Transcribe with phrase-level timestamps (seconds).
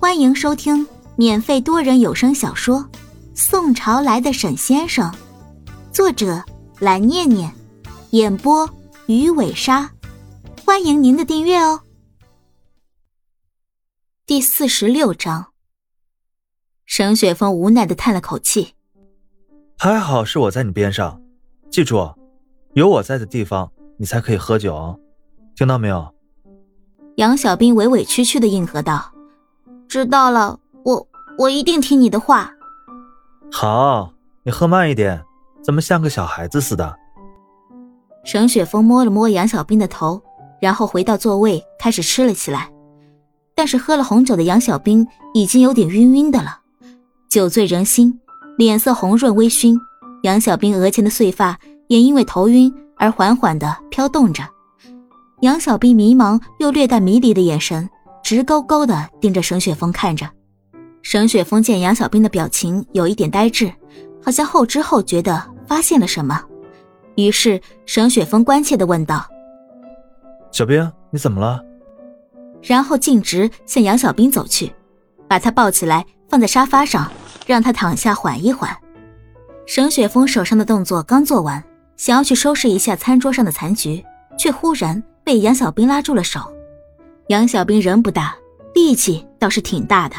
[0.00, 0.86] 欢迎收听
[1.16, 2.78] 免费多人有声小说
[3.34, 5.10] 《宋朝来的沈先生》，
[5.92, 6.40] 作者
[6.78, 7.52] 蓝念念，
[8.10, 8.70] 演播
[9.06, 9.90] 鱼尾鲨。
[10.64, 11.80] 欢迎您的订阅哦。
[14.24, 15.46] 第四十六章，
[16.86, 18.74] 沈雪峰无奈的叹了口气
[19.78, 21.20] ：“还好是我在你边上，
[21.72, 22.14] 记住，
[22.74, 25.00] 有我在的地方，你才可以喝酒，
[25.56, 26.14] 听到没有？”
[27.16, 29.12] 杨小兵委委屈屈的应和道
[29.88, 31.08] ：“知道了，我
[31.38, 32.52] 我一定听你的话。”
[33.50, 34.12] 好，
[34.44, 35.24] 你喝慢一点，
[35.62, 36.94] 怎么像个小孩子似的？
[38.24, 40.20] 沈雪峰摸了摸杨小兵的头，
[40.60, 42.70] 然后回到座位开始吃了起来。
[43.54, 46.60] 但是喝了红酒的杨小兵已经有点晕晕的了，
[47.28, 48.20] 酒醉人心，
[48.58, 49.76] 脸色红润微醺。
[50.22, 54.42] 杨小兵额前的碎发也因为头晕而缓缓的飘动着。
[55.40, 57.88] 杨小兵迷茫又略带迷离的眼神，
[58.22, 60.28] 直勾勾的盯着沈雪峰看着。
[61.02, 63.72] 沈雪峰见杨小兵的表情有一点呆滞，
[64.22, 66.42] 好像后知后觉的发现了什么，
[67.16, 69.26] 于是沈雪峰关切的问道
[70.52, 71.62] ：“小兵，你怎么了？”
[72.62, 74.72] 然后径直向杨小兵走去，
[75.28, 77.10] 把他抱起来放在沙发上，
[77.46, 78.76] 让他躺下缓一缓。
[79.66, 81.62] 沈雪峰手上的动作刚做完，
[81.96, 84.04] 想要去收拾一下餐桌上的残局，
[84.38, 85.02] 却忽然。
[85.24, 86.50] 被杨小兵拉住了手，
[87.28, 88.34] 杨小兵人不大，
[88.74, 90.16] 力气倒是挺大的。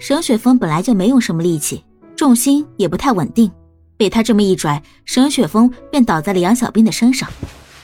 [0.00, 1.84] 沈雪峰本来就没用什么力气，
[2.16, 3.48] 重心也不太稳定，
[3.96, 7.30] 被他这么一拽，沈雪峰便倒在了杨小兵的身上。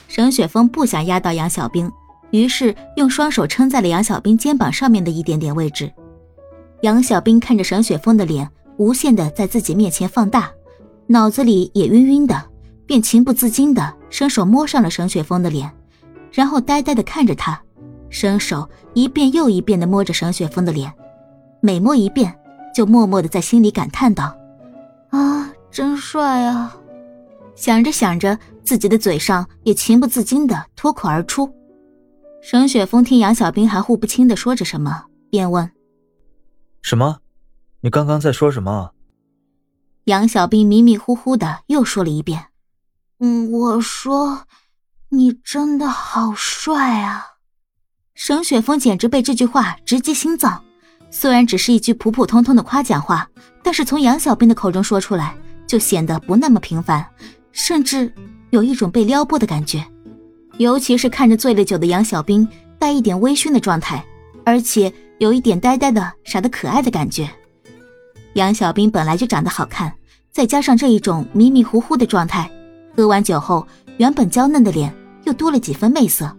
[0.09, 1.89] 沈雪峰不想压到杨小兵，
[2.31, 5.89] 于是用双手撑在了杨小兵肩膀上面的一点点位置。
[6.81, 10.51] 杨小兵看着沈雪峰的脸无限的在自己面前放大，
[11.07, 12.43] 脑子里也晕晕的，
[12.85, 15.71] 便情不自禁的伸手摸上了沈雪峰的脸。
[16.33, 17.59] 然后呆呆的看着他，
[18.09, 20.93] 伸手一遍又一遍的摸着沈雪峰的脸，
[21.61, 22.37] 每摸一遍，
[22.73, 24.35] 就默默的在心里感叹道
[25.11, 26.75] ：“啊，真帅啊！”
[27.55, 31.51] 想着想着，自己的嘴上也情不自禁的脱口而出。
[32.41, 35.69] 沈雪峰听杨小兵含糊不清的说着什么，便问
[36.81, 37.19] ：“什么？
[37.81, 38.91] 你刚刚在说什么？”
[40.05, 42.47] 杨小兵迷迷糊糊的又说了一遍
[43.19, 44.45] ：“嗯，我说。”
[45.11, 47.28] 你真的好帅啊！
[48.21, 50.61] 沈雪峰简直被这句话直击心脏。
[51.09, 53.25] 虽然只是一句普普通通的夸奖话，
[53.63, 55.33] 但是从杨小兵的口中说出来，
[55.65, 57.03] 就显得不那么平凡，
[57.53, 58.13] 甚至
[58.49, 59.81] 有一种被撩拨的感觉。
[60.57, 62.45] 尤其是看着醉了酒的杨小兵，
[62.77, 64.05] 带一点微醺的状态，
[64.43, 67.29] 而且有一点呆呆的、傻的可爱的感觉。
[68.33, 69.93] 杨小兵本来就长得好看，
[70.29, 72.51] 再加上这一种迷迷糊糊的状态，
[72.97, 73.65] 喝完酒后
[73.95, 74.93] 原本娇嫩的脸。
[75.23, 76.29] 又多了几分媚色，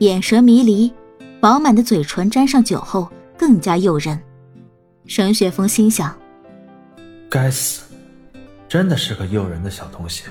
[0.00, 0.92] 眼神迷离，
[1.44, 3.06] 饱满的嘴唇沾上酒后
[3.36, 4.18] 更加诱人。
[5.04, 6.16] 沈雪峰心想：
[7.28, 7.82] 该死，
[8.66, 10.24] 真的是个诱人的小东西。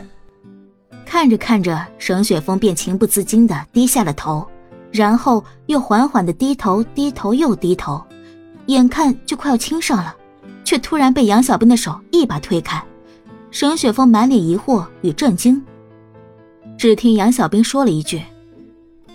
[1.05, 4.43] 看着看着，沈雪峰便情不自禁的低下了头，
[4.91, 8.03] 然后又缓缓的低头，低头又低头，
[8.65, 10.15] 眼看就快要亲上了，
[10.63, 12.83] 却突然被杨小兵的手一把推开。
[13.51, 15.63] 沈雪峰满脸疑惑与震惊。
[16.75, 18.19] 只听杨小兵说了一句：“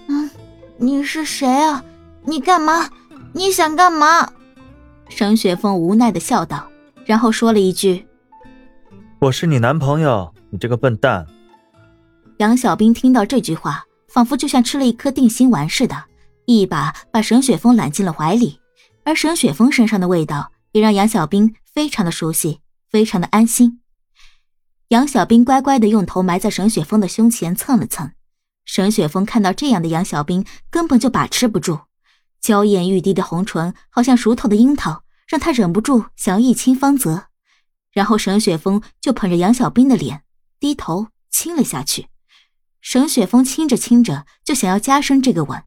[0.06, 0.30] 嗯，
[0.76, 1.82] 你是谁啊？
[2.28, 2.90] 你干嘛？
[3.32, 4.30] 你想干嘛？”
[5.08, 6.68] 沈雪峰无奈的笑道，
[7.06, 8.06] 然后说了一句
[9.20, 11.26] ：“我是你男朋友，你这个笨蛋。”
[12.36, 16.04] 杨小兵听到这句话，仿佛就像吃了一颗定心丸似的，
[16.44, 18.60] 一把把沈雪峰揽进了怀里，
[19.04, 22.60] 而沈雪峰身上的味道也让杨小兵非常的熟悉，
[22.90, 23.80] 非常的安心。
[24.88, 28.12] 杨小兵乖乖的用头埋在沈雪峰的胸前蹭了蹭，
[28.66, 31.80] 沈雪峰看到这样的杨小兵，根本就把持不住，
[32.40, 37.26] 娇艳欲滴的红唇好像熟透的樱桃，让他忍不住想要一亲芳泽。
[37.92, 40.22] 然后沈雪峰就捧着杨小兵的脸，
[40.60, 42.08] 低头亲了下去。
[42.80, 45.62] 沈雪峰亲着亲着就想要加深这个吻，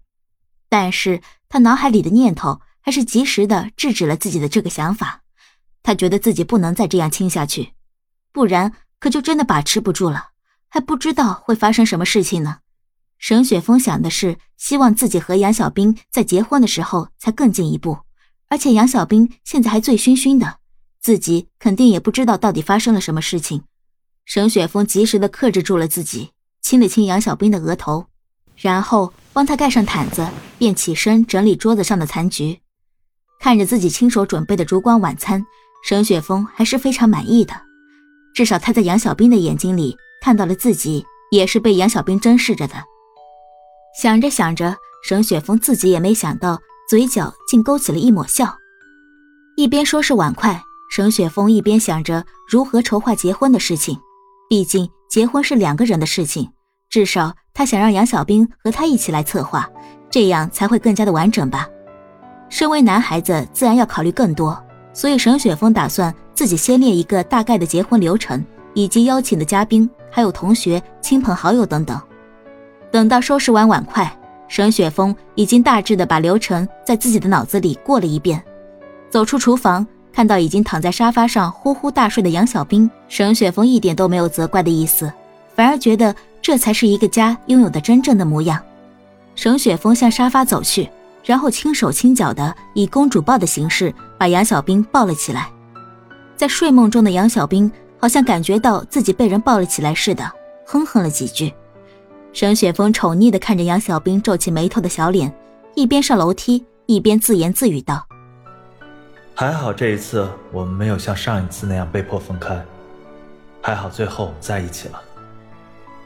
[0.69, 5.23] 但是他脑海里的念头还是及时的制止了自己的这个想法。
[5.83, 7.73] 他觉得自己不能再这样亲下去，
[8.31, 8.73] 不然。
[9.01, 10.27] 可就真的把持不住了，
[10.69, 12.59] 还不知道会发生什么事情呢。
[13.21, 17.99] 沈雪峰想的是，希望自己和杨小兵在结婚的时候才更进一步，
[18.49, 20.55] 而且杨小兵现在还醉醺醺的，
[20.99, 23.61] 自己肯定也不知道到底发生了什么事情。
[24.25, 26.31] 沈雪峰及时的克制住了自己，
[26.63, 28.07] 亲了亲杨小兵的额头，
[28.55, 30.27] 然后帮他盖上毯子，
[30.57, 32.59] 便起身整理桌子上的残局。
[33.39, 35.45] 看着自己亲手准备的烛光晚餐，
[35.87, 37.53] 沈雪峰还是非常满意的。
[38.33, 42.73] 至少他在杨小兵的眼睛里看到了自己，也是被杨小兵珍视着的。
[43.93, 44.73] 想着想着，
[45.03, 46.57] 沈雪峰自己也没想到，
[46.89, 48.57] 嘴角竟勾起了一抹笑。
[49.57, 53.99] 一边收拾碗筷，沈雪峰一边想着如何筹划结婚的事情。
[54.49, 56.49] 毕竟结婚是两个人的事情，
[56.89, 59.69] 至少他想让杨小兵和他一起来策划，
[60.09, 61.67] 这样才会更加的完整吧。
[62.49, 64.57] 身为男孩子，自然要考虑更多，
[64.93, 68.43] 所以沈雪峰打算自己先列一个大概的结婚流程，
[68.73, 72.01] 以及邀请的嘉宾，还有同学、亲朋好友等等。
[72.91, 74.11] 等到收拾完碗筷，
[74.47, 78.43] 沈雪峰已经大致的把流程在自己的脑子里过了一遍。
[79.09, 85.11] 走出厨房，看到已经躺在沙发上呼呼大睡的杨小兵，沈雪峰一点都没有责怪的意思，
[85.55, 88.61] 反而觉得这才是一个家拥有的真正的模样。
[89.35, 90.89] 沈雪峰向沙发走去，
[91.23, 95.49] 然后轻手轻脚的以公主抱的形式把杨小兵抱了起来。
[96.35, 100.29] 在睡梦中的杨小兵好像感觉到自己被人抱了起来似的，
[100.65, 101.53] 哼哼了几句。
[102.33, 105.33] 沈雪峰宠溺的看着杨小兵皱起眉头的小脸，
[105.75, 108.05] 一边上楼梯一边自言自语道。
[109.35, 112.63] 还好这一次我们没有像上一次那样被迫分开，
[113.61, 115.01] 还好最后在一起了。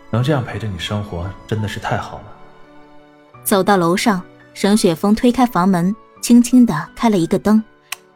[0.10, 2.24] 能这样陪着你生活真的是太好了。
[3.44, 4.22] 走到楼上，
[4.54, 7.64] 沈雪峰推开房门，轻轻的开了一个灯，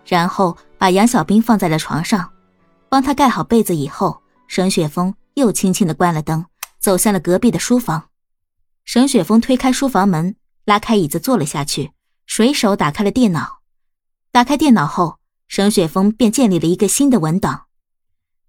[0.06, 2.28] 然后把杨小兵放在了床上，
[2.90, 6.44] 帮他盖好被子以后，沈雪峰又轻轻的关了灯，
[6.80, 8.10] 走向了隔壁的书房。
[8.86, 10.36] 沈雪峰推开书房门，
[10.66, 11.92] 拉开椅子坐了下去，
[12.26, 13.60] 随手打开了电脑。
[14.32, 17.66] 打开电脑后，沈雪峰便建立了一个新的文档，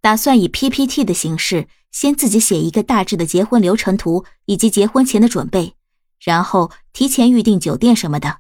[0.01, 5.75] 打算以 PPT 的形式先自己写一个大致的结婚流程图以及结婚前的准备，
[6.21, 8.39] 然后提前预订酒店什么的。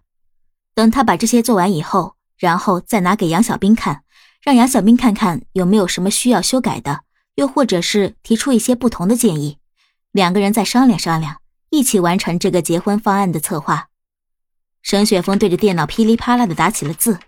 [0.74, 4.04] 等他把这些做完以后，然后再拿给杨小兵看，
[4.42, 7.04] 让杨小兵看看有没有什么需要修改的，
[7.34, 9.58] 又或者是提出一些不同的建议，
[10.12, 11.40] 两个人再商量商量，
[11.70, 13.88] 一起完成这个结婚方案的策划。
[14.82, 17.18] 沈雪峰对着电脑噼里啪啦的打起了字。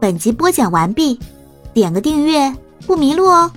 [0.00, 1.18] 本集播讲完毕，
[1.74, 2.54] 点个订阅
[2.86, 3.52] 不迷路哦。